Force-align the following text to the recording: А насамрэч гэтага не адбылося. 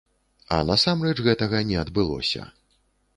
А 0.55 0.57
насамрэч 0.69 1.13
гэтага 1.27 1.61
не 1.73 1.77
адбылося. 1.83 2.51